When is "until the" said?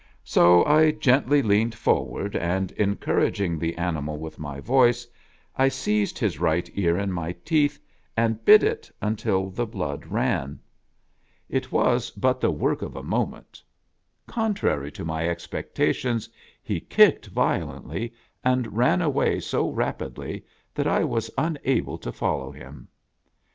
8.99-9.67